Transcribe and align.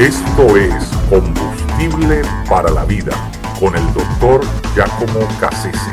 Esto 0.00 0.56
es 0.56 0.72
Combustible 1.10 2.22
para 2.48 2.70
la 2.70 2.86
Vida 2.86 3.12
con 3.60 3.76
el 3.76 3.84
doctor 3.92 4.40
Giacomo 4.74 5.28
Cassese. 5.38 5.92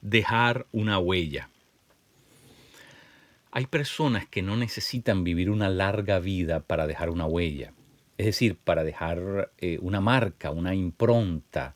Dejar 0.00 0.68
una 0.70 1.00
huella. 1.00 1.50
Hay 3.50 3.66
personas 3.66 4.28
que 4.28 4.42
no 4.42 4.56
necesitan 4.56 5.24
vivir 5.24 5.50
una 5.50 5.68
larga 5.68 6.20
vida 6.20 6.60
para 6.60 6.86
dejar 6.86 7.10
una 7.10 7.26
huella, 7.26 7.72
es 8.18 8.26
decir, 8.26 8.56
para 8.56 8.84
dejar 8.84 9.50
eh, 9.58 9.80
una 9.82 10.00
marca, 10.00 10.52
una 10.52 10.76
impronta, 10.76 11.74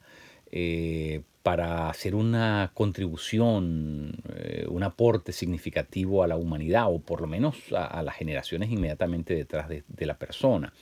eh, 0.53 1.23
para 1.43 1.91
hacer 1.91 2.15
una 2.15 2.71
contribución, 2.73 4.23
eh, 4.37 4.65
un 4.69 4.85
aporte 4.85 5.33
significativo 5.33 6.23
a 6.23 6.29
la 6.29 6.37
humanidad 6.37 6.87
o 6.87 7.01
por 7.01 7.21
lo 7.21 7.27
menos 7.27 7.57
a, 7.77 8.01
las 8.05 8.15
generaciones 8.15 8.71
inmediatamente 8.71 9.35
detrás 9.35 9.69
de, 9.69 10.07
la 10.07 10.17
persona. 10.17 10.73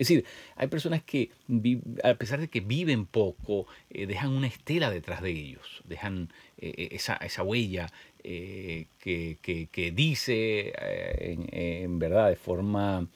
Es 0.00 0.08
decir, 0.08 0.24
hay 0.56 0.68
personas 0.68 1.02
que, 1.02 1.30
a 2.02 2.14
pesar 2.14 2.40
de 2.40 2.48
que 2.48 2.60
viven 2.60 3.04
poco, 3.04 3.66
eh, 3.90 4.06
dejan 4.06 4.30
una 4.30 4.46
estela 4.46 4.90
detrás 4.90 5.20
de 5.20 5.30
ellos, 5.30 5.82
dejan 5.84 6.32
eh, 6.56 6.88
esa, 6.92 7.42
huella 7.42 7.92
que, 8.22 9.92
dice 9.94 10.72
en, 11.82 11.98
verdad 11.98 12.30
de 12.30 12.36
forma, 12.36 13.08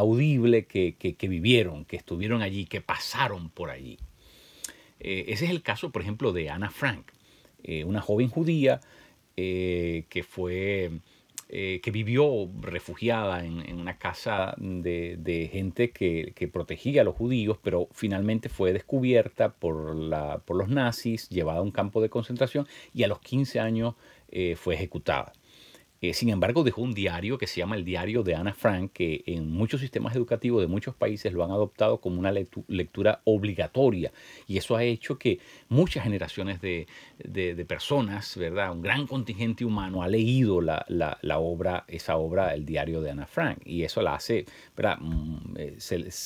audible 0.00 0.64
que 0.64 1.28
vivieron, 1.28 1.84
que 1.84 1.96
estuvieron 1.96 2.40
allí, 2.40 2.64
que 2.64 2.80
pasaron 2.80 3.50
por 3.50 3.68
allí. 3.68 3.98
Eh, 5.00 5.26
ese 5.28 5.44
es 5.44 5.50
el 5.50 5.62
caso, 5.62 5.90
por 5.90 6.02
ejemplo, 6.02 6.32
de 6.32 6.50
Anna 6.50 6.70
Frank, 6.70 7.10
eh, 7.62 7.84
una 7.84 8.00
joven 8.00 8.28
judía 8.28 8.80
eh, 9.36 10.04
que 10.08 10.22
fue 10.22 10.90
que 11.48 11.90
vivió 11.90 12.48
refugiada 12.60 13.44
en, 13.44 13.80
una 13.80 13.98
casa 13.98 14.54
de, 14.58 15.48
gente 15.50 15.90
que, 15.90 16.50
protegía 16.52 17.00
a 17.02 17.04
los 17.04 17.16
judíos, 17.16 17.58
pero 17.62 17.88
finalmente 17.92 18.48
fue 18.48 18.72
descubierta 18.72 19.54
por, 19.54 19.94
la, 19.94 20.38
por 20.44 20.56
los 20.56 20.68
nazis, 20.68 21.28
llevada 21.28 21.60
a 21.60 21.62
un 21.62 21.70
campo 21.70 22.02
de 22.02 22.10
concentración 22.10 22.66
y 22.92 23.02
a 23.04 23.08
los 23.08 23.20
15 23.20 23.60
años 23.60 23.94
fue 24.56 24.74
ejecutada. 24.74 25.32
Eh, 26.00 26.14
sin 26.14 26.28
embargo, 26.28 26.62
dejó 26.62 26.82
un 26.82 26.94
diario 26.94 27.38
que 27.38 27.48
se 27.48 27.58
llama 27.58 27.74
el 27.74 27.84
Diario 27.84 28.22
de 28.22 28.36
Ana 28.36 28.54
Frank, 28.54 28.92
que 28.92 29.24
en 29.26 29.50
muchos 29.50 29.80
sistemas 29.80 30.14
educativos 30.14 30.60
de 30.60 30.68
muchos 30.68 30.94
países 30.94 31.32
lo 31.32 31.44
han 31.44 31.50
adoptado 31.50 32.00
como 32.00 32.20
una 32.20 32.30
lectura 32.32 33.20
obligatoria. 33.24 34.12
Y 34.46 34.58
eso 34.58 34.76
ha 34.76 34.84
hecho 34.84 35.18
que 35.18 35.40
muchas 35.68 36.04
generaciones 36.04 36.60
de, 36.60 36.86
personas, 37.66 38.36
¿verdad? 38.36 38.70
un 38.70 38.82
gran 38.82 39.06
contingente 39.06 39.64
humano 39.64 40.02
ha 40.02 40.08
leído 40.08 40.60
la, 40.60 40.84
obra, 41.38 41.84
esa 41.88 42.16
obra, 42.16 42.54
el 42.54 42.64
Diario 42.64 43.00
de 43.00 43.10
Ana 43.10 43.26
Frank. 43.26 43.58
Y 43.64 43.82
eso 43.82 44.00
la 44.00 44.14
hace. 44.14 44.46
Mm, 45.00 45.56
eh, 45.56 45.78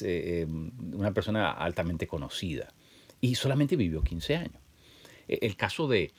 eh, 0.02 0.46
una 0.92 1.12
persona 1.12 1.50
altamente 1.50 2.06
conocida. 2.06 2.68
Y 3.22 3.36
solamente 3.36 3.76
vivió 3.76 4.02
15 4.02 4.36
años. 4.36 4.62
E, 5.28 5.38
el 5.42 5.56
caso 5.56 5.88
de, 5.88 6.12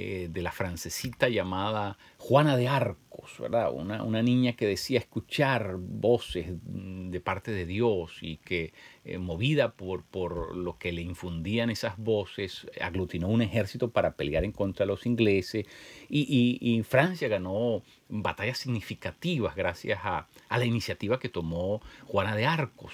eh, 0.00 0.28
de 0.30 0.42
la 0.42 0.52
francesita 0.52 1.28
llamada 1.28 1.98
Juana 2.18 2.56
de 2.56 2.68
Arcos, 2.68 3.32
¿verdad? 3.40 3.72
Una, 3.72 4.22
niña 4.22 4.52
que 4.52 4.64
decía 4.64 5.00
escuchar 5.00 5.74
voces 5.76 6.46
de 6.62 7.20
parte 7.20 7.50
de 7.50 7.66
Dios 7.66 8.18
y 8.20 8.36
que 8.36 8.72
eh, 9.04 9.18
movida 9.18 9.72
por, 9.72 10.04
por 10.04 10.56
lo 10.56 10.78
que 10.78 10.92
le 10.92 11.02
infundían 11.02 11.68
esas 11.68 11.98
voces, 11.98 12.68
aglutinó 12.80 13.26
un 13.26 13.42
ejército 13.42 13.90
para 13.90 14.12
pelear 14.14 14.44
en 14.44 14.52
contra 14.52 14.86
de 14.86 14.92
los 14.92 15.04
ingleses 15.04 15.66
y, 16.08 16.80
Francia 16.88 17.26
ganó 17.26 17.82
batallas 18.08 18.58
significativas 18.58 19.56
gracias 19.56 19.98
a, 20.04 20.28
a 20.48 20.58
la 20.58 20.64
iniciativa 20.64 21.18
que 21.18 21.28
tomó 21.28 21.82
Juana 22.06 22.36
de 22.36 22.46
Arcos. 22.46 22.92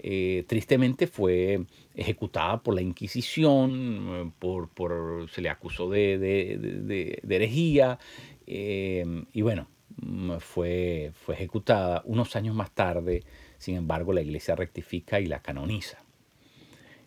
Eh, 0.00 0.44
tristemente 0.46 1.06
fue 1.06 1.64
ejecutada 1.94 2.62
por 2.62 2.74
la 2.74 2.82
Inquisición, 2.82 4.32
por, 4.38 5.28
se 5.30 5.42
le 5.42 5.48
acusó 5.48 5.90
de, 5.90 6.18
de, 6.18 7.20
herejía 7.28 7.98
eh, 8.46 9.04
y 9.32 9.42
bueno, 9.42 9.66
mm, 10.00 10.38
fue, 10.38 11.12
fue 11.14 11.34
ejecutada 11.34 12.02
unos 12.04 12.36
años 12.36 12.54
más 12.54 12.70
tarde, 12.70 13.24
sin 13.58 13.76
embargo 13.76 14.12
la 14.12 14.22
iglesia 14.22 14.54
rectifica 14.54 15.20
y 15.20 15.26
la 15.26 15.42
canoniza. 15.42 15.98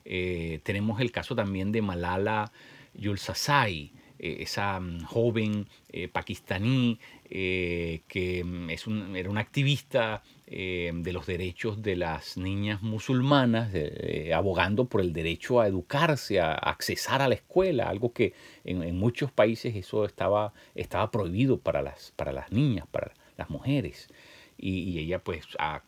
Eh, 0.06 0.59
tenemos 0.63 1.00
el 1.00 1.12
caso 1.12 1.35
también 1.35 1.72
de 1.72 1.81
Malala 1.81 2.51
Yousafzai, 2.94 3.94
esa 4.22 4.80
mm, 4.80 5.04
joven 5.06 5.68
pakistaní 6.14 7.00
que 7.28 8.44
mm, 8.46 8.70
es 8.70 8.86
era 9.16 9.30
una 9.30 9.42
activista 9.42 10.22
eh, 10.54 10.92
de 10.94 11.14
los 11.14 11.28
derechos 11.28 11.82
de 11.82 11.96
las 11.96 12.36
niñas 12.36 12.81
musulmanas, 12.81 13.72
eh, 13.74 14.34
abogando 14.36 14.84
por 14.84 15.00
el 15.00 15.14
derecho 15.14 15.62
a 15.62 15.68
educarse, 15.68 16.42
a, 16.42 16.52
accesar 16.52 17.22
a 17.22 17.30
la 17.30 17.36
escuela, 17.36 17.88
algo 17.88 18.12
que 18.12 18.34
en, 18.66 18.98
muchos 18.98 19.31
países 19.31 19.78
eso 19.78 20.04
estaba, 20.04 20.52
estaba 20.76 21.10
prohibido 21.10 21.58
para 21.58 21.81
las, 21.81 22.12
para 22.18 22.34
las 22.34 22.52
niñas, 22.52 22.86
para 22.92 23.14
las 23.38 23.50
mujeres. 23.50 24.10
Y, 24.58 25.00
ella 25.00 25.20
pues 25.24 25.48
a, 25.58 25.84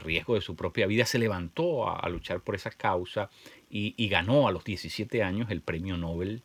riesgo 0.00 0.34
de 0.34 0.40
su 0.40 0.56
propia 0.56 0.88
vida 0.88 1.06
se 1.06 1.20
levantó 1.20 1.88
a, 1.88 2.08
luchar 2.08 2.40
por 2.40 2.56
esa 2.56 2.72
causa 2.72 3.30
y, 3.70 4.08
ganó 4.08 4.48
a 4.48 4.52
los 4.52 4.64
17 4.64 5.22
años 5.22 5.48
el 5.52 5.62
premio 5.62 5.96
Nobel, 5.96 6.42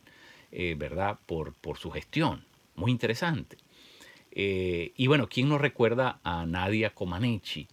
eh, 0.54 0.74
¿verdad?, 0.78 1.18
por, 1.26 1.52
por 1.54 1.76
su 1.76 1.90
gestión. 1.90 2.44
Muy 2.76 2.90
interesante. 2.90 3.58
Eh, 4.30 4.92
y 4.96 5.06
bueno, 5.06 5.28
¿quién 5.28 5.48
no 5.48 5.58
recuerda 5.58 6.20
a 6.24 6.44
Nadia 6.44 6.90
Comaneci, 6.90 7.68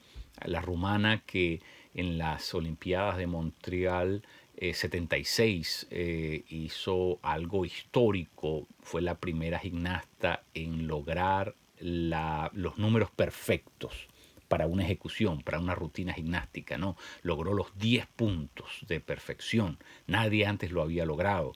la 0.45 0.61
rumana 0.61 1.23
que 1.25 1.61
en 1.93 2.17
las 2.17 2.53
Olimpiadas 2.53 3.17
de 3.17 3.27
Montreal 3.27 4.23
76 4.59 5.87
eh, 5.89 5.97
eh, 5.97 6.43
hizo 6.49 7.19
algo 7.23 7.65
histórico? 7.65 8.67
Fue 8.81 9.01
la 9.01 9.15
primera 9.15 9.57
gimnasta 9.57 10.43
en 10.53 10.87
lograr 10.87 11.55
los 11.79 12.77
números 12.77 13.09
perfectos 13.09 14.07
para 14.47 14.67
una 14.67 14.83
ejecución, 14.83 15.41
para 15.41 15.59
una 15.59 15.73
rutina 15.73 16.13
gimnástica, 16.13 16.77
¿no? 16.77 16.95
Logró 17.23 17.53
los 17.53 17.75
10 17.79 18.05
puntos 18.05 18.85
de 18.87 18.99
perfección. 18.99 19.79
Nadie 20.05 20.45
antes 20.45 20.71
lo 20.71 20.83
había 20.83 21.05
logrado 21.05 21.53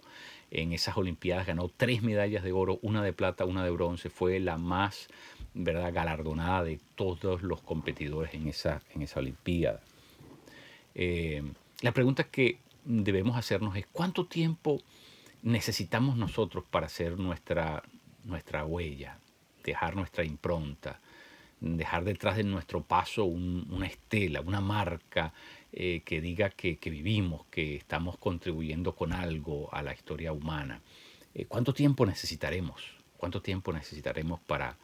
en 0.52 0.74
esas 0.74 0.98
Olimpiadas, 0.98 1.48
ganó 1.48 1.70
tres 1.70 2.02
medallas 2.02 2.44
de 2.44 2.52
oro, 2.52 2.80
una 2.82 3.04
de 3.04 3.14
plata, 3.14 3.46
una 3.46 3.64
de 3.64 3.72
bronce, 3.72 4.10
fue 4.10 4.40
la 4.40 4.58
más 4.58 5.08
¿verdad? 5.54 5.94
galardonada 5.94 6.64
de 6.64 6.80
todos 6.96 7.42
los 7.42 7.62
competidores 7.62 8.34
en 8.34 8.48
esa, 8.48 8.82
en 8.94 9.02
esa 9.02 9.20
Olimpiada. 9.20 9.82
Eh, 10.94 11.44
la 11.82 11.92
pregunta 11.92 12.24
que 12.26 12.60
debemos 12.86 13.38
hacernos 13.38 13.76
es 13.76 13.86
cuánto 13.92 14.26
tiempo 14.26 14.82
necesitamos 15.44 16.18
nosotros 16.18 16.64
para 16.70 16.88
hacer 16.88 17.20
nuestra, 17.20 17.84
nuestra 18.24 18.66
huella, 18.66 19.20
dejar 19.64 19.96
nuestra 19.96 20.24
impronta, 20.24 21.00
dejar 21.66 22.04
detrás 22.04 22.38
de 22.38 22.44
nuestro 22.44 22.84
paso 22.84 23.26
una 23.26 23.88
estela, 23.88 24.42
una 24.42 24.62
marca 24.62 25.34
eh, 25.74 26.04
que 26.06 26.22
diga 26.22 26.52
que, 26.52 26.78
vivimos, 26.86 27.46
que 27.48 27.76
estamos 27.76 28.18
contribuyendo 28.18 28.96
con 28.96 29.12
algo 29.12 29.74
a 29.74 29.82
la 29.82 29.94
historia 29.94 30.32
humana. 30.32 30.80
Eh, 31.34 31.46
¿Cuánto 31.46 31.74
tiempo 31.74 32.06
necesitaremos? 32.06 32.82
¿Cuánto 33.18 33.42
tiempo 33.42 33.74
necesitaremos 33.74 34.40
para, 34.42 34.78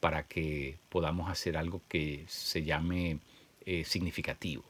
para 0.00 0.26
que 0.26 0.78
podamos 0.88 1.30
hacer 1.30 1.56
algo 1.56 1.82
que 1.88 2.24
se 2.26 2.64
llame 2.64 3.18
eh, 3.66 3.84
significativo? 3.84 4.64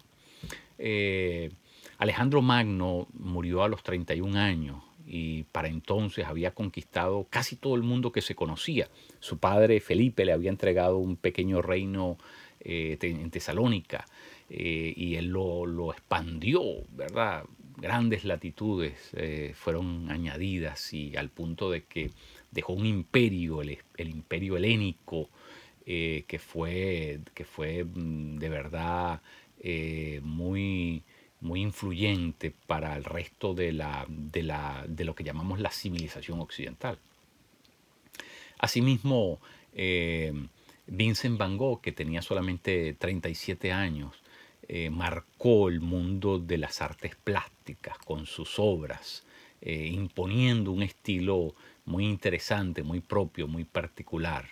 Alejandro 1.98 2.42
Magno 2.42 3.06
murió 3.14 3.62
a 3.62 3.68
los 3.68 3.84
31 3.84 4.36
años 4.36 4.82
y 5.06 5.44
para 5.44 5.68
entonces 5.68 6.26
había 6.26 6.52
conquistado 6.52 7.26
casi 7.30 7.56
todo 7.56 7.74
el 7.74 7.82
mundo 7.82 8.12
que 8.12 8.22
se 8.22 8.34
conocía. 8.34 8.88
Su 9.20 9.38
padre 9.38 9.80
Felipe 9.80 10.24
le 10.24 10.32
había 10.32 10.50
entregado 10.50 10.98
un 10.98 11.16
pequeño 11.16 11.62
reino 11.62 12.18
en 12.64 13.30
Tesalónica 13.30 14.06
eh, 14.48 14.92
y 14.96 15.16
él 15.16 15.28
lo, 15.28 15.92
expandió, 15.92 16.62
¿verdad? 16.92 17.44
Grandes 17.76 18.24
latitudes 18.24 19.10
eh, 19.14 19.52
fueron 19.54 20.10
añadidas 20.10 20.92
y 20.92 21.16
al 21.16 21.30
punto 21.30 21.70
de 21.70 21.84
que 21.84 22.10
dejó 22.50 22.72
un 22.72 22.86
imperio, 22.86 23.62
el, 23.62 23.78
imperio 23.98 24.56
helénico, 24.56 25.28
eh, 25.86 26.24
que, 26.26 26.38
fue, 26.38 27.20
que 27.34 27.44
fue 27.44 27.84
mm, 27.84 28.38
de 28.38 28.48
verdad 28.48 29.20
muy, 30.22 31.02
muy 31.44 31.62
influyente 31.62 32.52
para 32.66 32.96
el 32.96 33.04
resto 33.04 33.54
de, 33.54 33.72
la, 33.72 34.04
de, 34.08 34.42
la, 34.42 34.84
de 34.88 35.04
lo 35.04 35.14
que 35.14 35.22
llamamos 35.22 35.60
la 35.60 35.70
civilización 35.70 36.40
occidental. 36.40 36.98
Asimismo, 38.58 39.40
Vincent 40.86 41.38
Van 41.38 41.56
Gogh, 41.56 41.80
que 41.80 41.92
tenía 41.92 42.22
solamente 42.22 42.94
37 42.94 43.72
años, 43.72 44.16
eh, 44.68 44.88
marcó 44.90 45.68
el 45.68 45.80
mundo 45.80 46.38
de 46.38 46.56
las 46.56 46.80
artes 46.80 47.16
plásticas 47.16 47.98
con 47.98 48.24
sus 48.24 48.58
obras, 48.58 49.24
eh, 49.60 49.88
imponiendo 49.92 50.72
un 50.72 50.82
estilo 50.82 51.54
muy 51.84 52.06
interesante, 52.06 52.82
muy 52.82 53.00
propio, 53.00 53.46
muy 53.46 53.64
particular. 53.64 54.46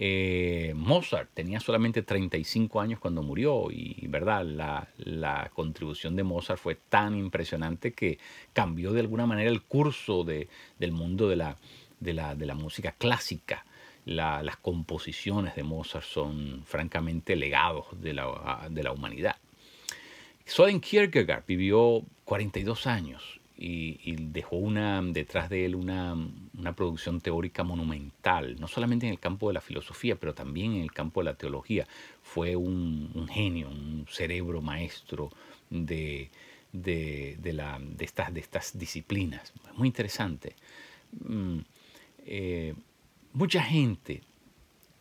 Eh, 0.00 0.74
Mozart 0.76 1.28
tenía 1.34 1.58
solamente 1.58 2.02
35 2.02 2.80
años 2.80 3.00
cuando 3.00 3.20
murió 3.22 3.68
y, 3.68 4.06
¿verdad? 4.06 4.44
La, 4.96 5.50
contribución 5.52 6.14
de 6.14 6.22
Mozart 6.22 6.60
fue 6.60 6.76
tan 6.76 7.16
impresionante 7.16 7.92
que 7.92 8.18
cambió 8.52 8.92
de 8.92 9.00
alguna 9.00 9.26
manera 9.26 9.50
el 9.50 9.62
curso 9.62 10.22
de, 10.22 10.48
del 10.78 10.92
mundo 10.92 11.28
de 11.28 11.34
la, 11.34 11.56
de 11.98 12.12
la, 12.12 12.36
de 12.36 12.46
la 12.46 12.54
música 12.54 12.92
clásica. 12.92 13.64
las 14.04 14.56
composiciones 14.58 15.56
de 15.56 15.64
Mozart 15.64 16.04
son 16.04 16.62
francamente 16.64 17.34
legados 17.34 17.86
de 18.00 18.14
la, 18.14 18.68
de 18.70 18.82
la 18.84 18.92
humanidad. 18.92 19.36
Soren 20.46 20.80
Kierkegaard 20.80 21.44
vivió 21.46 22.04
42 22.24 22.86
años 22.86 23.40
y, 23.58 24.14
dejó 24.16 24.56
una, 24.56 25.02
detrás 25.02 25.50
de 25.50 25.66
él 25.66 25.74
una, 25.74 26.16
producción 26.74 27.20
teórica 27.20 27.62
monumental, 27.64 28.56
no 28.58 28.68
solamente 28.68 29.06
en 29.06 29.12
el 29.12 29.20
campo 29.20 29.48
de 29.48 29.54
la 29.54 29.60
filosofía, 29.60 30.16
pero 30.16 30.34
también 30.34 30.74
en 30.74 30.82
el 30.82 30.92
campo 30.92 31.20
de 31.20 31.24
la 31.24 31.34
teología. 31.34 31.86
Fue 32.22 32.56
un, 32.56 33.28
genio, 33.30 33.68
un 33.68 34.06
cerebro 34.08 34.60
maestro 34.60 35.30
de, 35.70 36.30
de, 36.72 37.52
la, 37.52 37.78
de, 37.80 38.04
estas, 38.04 38.32
de 38.32 38.40
estas 38.40 38.78
disciplinas. 38.78 39.52
Muy 39.76 39.88
interesante. 39.88 40.54
Mm, 41.20 41.58
eh, 42.26 42.74
mucha 43.32 43.62
gente, 43.62 44.22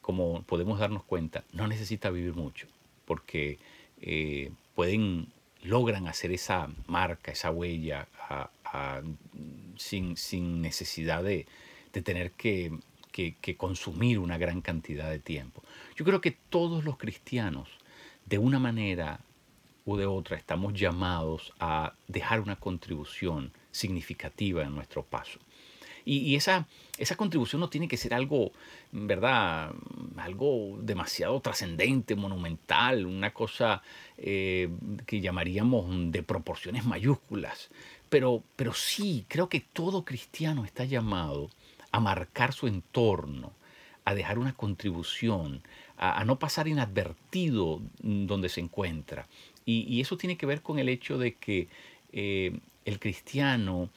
como 0.01 0.44
podemos 0.44 0.80
darnos 0.80 1.03
cuenta, 1.03 1.44
no 1.51 1.68
necesita 1.68 2.10
vivir 2.10 2.33
mucho, 2.33 2.68
porque 3.06 3.60
eh, 4.01 4.51
pueden 4.75 5.27
logran 5.63 6.07
hacer 6.07 6.31
esa 6.31 6.69
marca, 6.88 7.31
esa 7.31 7.51
huella 7.51 8.07
sin, 9.78 10.18
sin, 10.18 10.62
necesidad 10.62 11.24
de, 11.24 11.46
tener 12.04 12.31
que, 12.31 12.72
consumir 13.58 14.19
una 14.19 14.38
gran 14.38 14.62
cantidad 14.62 15.10
de 15.10 15.19
tiempo. 15.19 15.64
Yo 15.96 16.06
creo 16.06 16.22
que 16.22 16.38
todos 16.50 16.84
los 16.84 16.98
cristianos, 16.98 17.69
de 18.25 18.38
una 18.38 18.60
manera 18.60 19.22
u 19.86 19.96
de 19.96 20.06
otra, 20.06 20.38
estamos 20.38 20.74
llamados 20.74 21.54
a 21.60 21.94
dejar 22.08 22.42
una 22.42 22.58
contribución 22.58 23.52
significativa 23.72 24.64
en 24.64 24.75
nuestro 24.75 25.04
paso. 25.04 25.40
Y, 26.10 26.36
esa, 26.36 26.66
esa 26.98 27.18
contribución 27.18 27.60
no 27.60 27.70
tiene 27.70 27.90
que 27.90 27.98
ser 27.98 28.13
algo, 28.13 28.54
¿verdad? 28.94 29.74
Algo 30.16 30.78
demasiado 30.81 31.42
trascendente, 31.42 32.16
monumental, 32.16 33.06
una 33.06 33.34
cosa 33.34 33.81
eh, 34.18 34.70
que 35.06 35.20
llamaríamos 35.20 36.12
de 36.13 36.24
proporciones 36.24 36.86
mayúsculas. 36.86 37.70
Pero, 38.09 38.44
pero 38.56 38.74
sí, 38.74 39.25
creo 39.27 39.50
que 39.50 39.62
todo 39.62 40.06
cristiano 40.06 40.65
está 40.65 40.86
llamado 40.86 41.50
a 41.92 42.00
marcar 42.00 42.54
su 42.54 42.68
entorno, 42.68 43.51
a 44.06 44.13
dejar 44.13 44.39
una 44.39 44.54
contribución, 44.54 45.62
a, 45.98 46.24
no 46.25 46.39
pasar 46.39 46.68
inadvertido 46.68 47.81
donde 48.00 48.50
se 48.50 48.62
encuentra. 48.62 49.27
Y, 49.65 50.00
eso 50.00 50.15
tiene 50.15 50.38
que 50.38 50.45
ver 50.45 50.62
con 50.62 50.80
el 50.80 50.88
hecho 50.88 51.18
de 51.18 51.33
que 51.36 51.68
eh, 52.13 52.57
el 52.86 53.00
cristiano 53.00 53.89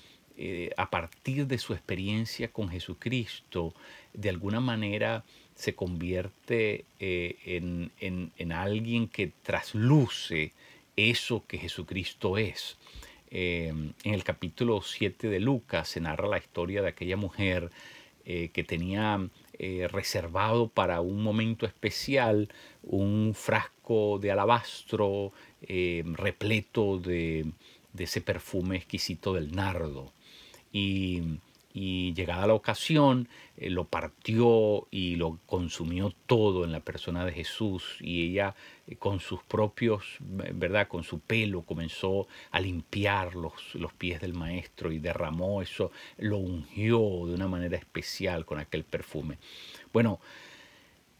eh, 0.42 0.70
a 0.78 0.88
partir 0.88 1.46
de 1.46 1.58
su 1.58 1.74
experiencia 1.74 2.50
con 2.50 2.70
Jesucristo, 2.70 3.74
de 4.14 4.30
alguna 4.30 4.58
manera 4.58 5.22
se 5.54 5.74
convierte 5.74 6.86
eh, 6.98 7.36
en, 7.44 8.52
alguien 8.52 9.06
que 9.06 9.32
trasluce 9.42 10.54
eso 10.96 11.44
que 11.46 11.58
Jesucristo 11.58 12.38
es. 12.38 12.78
Eh, 13.30 13.68
en 13.68 14.14
el 14.14 14.24
capítulo 14.24 14.82
7 14.82 15.28
de 15.28 15.40
Lucas 15.40 15.88
se 15.88 16.00
narra 16.00 16.28
la 16.28 16.38
historia 16.38 16.82
de 16.82 16.88
aquella 16.88 17.16
mujer 17.16 17.70
que 18.22 18.62
tenía 18.62 19.28
reservado 19.88 20.68
para 20.68 21.00
un 21.00 21.20
momento 21.20 21.66
especial 21.66 22.48
un 22.82 23.32
frasco 23.34 24.20
de 24.20 24.30
alabastro 24.30 25.32
repleto 26.14 26.98
de, 26.98 27.50
de 27.92 28.04
ese 28.04 28.20
perfume 28.20 28.76
exquisito 28.76 29.34
del 29.34 29.52
nardo. 29.52 30.12
Y, 30.72 31.22
llegada 31.72 32.46
la 32.46 32.54
ocasión, 32.54 33.28
eh, 33.56 33.70
lo 33.70 33.84
partió 33.84 34.88
y 34.90 35.16
lo 35.16 35.38
consumió 35.46 36.12
todo 36.26 36.64
en 36.64 36.72
la 36.72 36.80
persona 36.80 37.24
de 37.24 37.32
Jesús 37.32 37.96
y 38.00 38.30
ella 38.30 38.54
eh, 38.86 38.96
con 38.96 39.20
sus 39.20 39.42
propios, 39.42 40.16
¿verdad? 40.20 40.88
Con 40.88 41.04
su 41.04 41.20
pelo 41.20 41.62
comenzó 41.62 42.26
a 42.50 42.60
limpiar 42.60 43.34
los, 43.34 43.74
los 43.74 43.92
pies 43.92 44.20
del 44.20 44.34
maestro 44.34 44.90
y 44.90 44.98
derramó 44.98 45.62
eso, 45.62 45.92
lo 46.18 46.38
ungió 46.38 46.98
de 47.26 47.34
una 47.34 47.48
manera 47.48 47.76
especial 47.76 48.44
con 48.44 48.58
aquel 48.58 48.84
perfume. 48.84 49.38
Bueno, 49.92 50.20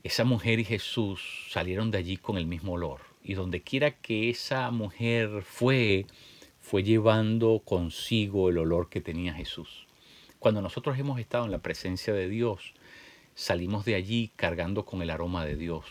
esa 0.02 0.24
mujer 0.24 0.58
y 0.60 0.64
Jesús 0.64 1.48
salieron 1.50 1.90
de 1.90 1.98
allí 1.98 2.16
con 2.16 2.38
el 2.38 2.46
mismo 2.46 2.72
olor 2.72 3.00
y 3.22 3.34
donde 3.34 3.62
quiera 3.62 3.90
que 3.92 4.30
esa 4.30 4.70
mujer 4.70 5.42
fue, 5.42 6.06
fue 6.58 6.82
llevando 6.82 7.60
consigo 7.64 8.48
el 8.48 8.58
olor 8.58 8.88
que 8.88 9.00
tenía 9.00 9.34
Jesús. 9.34 9.86
Cuando 10.40 10.62
nosotros 10.62 10.98
hemos 10.98 11.20
estado 11.20 11.44
en 11.44 11.50
la 11.50 11.58
presencia 11.58 12.14
de 12.14 12.26
Dios, 12.26 12.72
salimos 13.34 13.84
de 13.84 13.94
allí 13.94 14.30
cargando 14.36 14.86
con 14.86 15.02
el 15.02 15.10
aroma 15.10 15.44
de 15.44 15.54
Dios. 15.54 15.84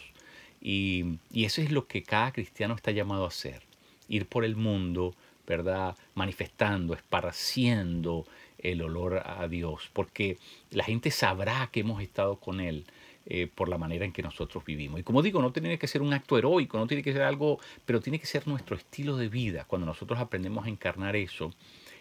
Y, 0.60 1.19
eso 1.31 1.62
es 1.62 1.72
lo 1.72 1.86
que 1.88 2.01
cada 2.01 2.31
cristiano 2.34 2.74
está 2.74 2.90
llamado 2.90 3.25
a 3.25 3.28
hacer, 3.28 3.62
ir 4.07 4.25
por 4.25 4.44
el 4.44 4.56
mundo, 4.56 5.13
¿verdad? 5.46 5.96
Manifestando, 6.16 6.96
esparciendo 6.96 8.25
el 8.57 8.81
olor 8.81 9.22
a 9.24 9.48
Dios, 9.48 9.92
porque 9.94 10.40
la 10.72 10.84
gente 10.84 11.12
sabrá 11.12 11.69
que 11.72 11.81
hemos 11.81 12.02
estado 12.02 12.38
con 12.38 12.60
Él 12.60 12.86
eh, 13.28 13.48
por 13.54 13.69
la 13.69 13.78
manera 13.78 14.04
en 14.04 14.12
que 14.12 14.24
nosotros 14.24 14.66
vivimos. 14.66 15.00
Y 15.00 15.04
como 15.04 15.22
digo, 15.22 15.44
no 15.44 15.52
tiene 15.52 15.78
que 15.78 15.88
ser 15.88 16.02
un 16.02 16.12
acto 16.12 16.40
heroico, 16.40 16.80
no 16.80 16.88
tiene 16.88 17.04
que 17.04 17.13
ser 17.13 17.22
algo, 17.22 17.60
pero 17.86 18.02
tiene 18.02 18.19
que 18.19 18.25
ser 18.25 18.48
nuestro 18.48 18.75
estilo 18.75 19.16
de 19.16 19.30
vida. 19.30 19.66
Cuando 19.66 19.86
nosotros 19.86 20.19
aprendemos 20.19 20.66
a 20.66 20.69
encarnar 20.69 21.16
eso, 21.16 21.54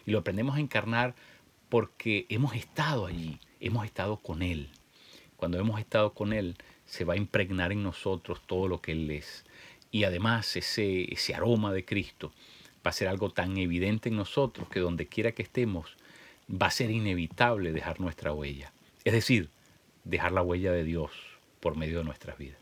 y 0.09 0.11
lo 0.11 0.21
aprendemos 0.21 0.57
a 0.57 0.61
encarnar 0.61 1.15
porque 1.69 2.27
hemos 2.29 2.55
estado 2.55 3.07
allí, 3.07 3.39
hemos 3.61 3.85
estado 3.85 4.17
con 4.17 4.43
Él. 4.43 4.71
Cuando 5.37 5.59
hemos 5.59 5.79
estado 5.81 6.15
con 6.15 6.33
Él, 6.33 6.57
se 6.87 7.05
va 7.05 7.15
a 7.15 7.19
impregnar 7.19 7.73
en 7.73 7.83
nosotros 7.83 8.41
todo 8.47 8.69
lo 8.69 8.81
que 8.81 8.93
Él 8.93 9.11
es. 9.11 9.45
Y 9.91 10.05
además 10.05 10.57
ese, 10.57 11.13
ese 11.13 11.35
aroma 11.35 11.73
de 11.73 11.85
Cristo 11.85 12.33
va 12.87 12.91
a 12.91 12.93
ser 12.93 13.09
algo 13.09 13.31
tan 13.31 13.57
evidente 13.57 14.09
en 14.09 14.17
nosotros 14.17 14.69
que 14.69 14.81
donde 14.81 15.07
quiera 15.07 15.33
que 15.33 15.43
estemos, 15.43 15.97
va 16.51 16.69
a 16.69 16.71
ser 16.71 16.91
inevitable 16.91 17.73
dejar 17.73 18.01
nuestra 18.01 18.33
huella. 18.33 18.73
Es 19.05 19.13
decir, 19.13 19.51
dejar 20.05 20.33
la 20.33 20.43
huella 20.43 20.73
de 20.73 20.85
Dios 20.85 21.11
por 21.61 21.77
medio 21.77 21.99
de 21.99 22.05
nuestras 22.05 22.39
vidas. 22.39 22.59